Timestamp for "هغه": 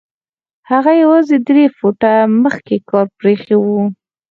0.71-0.91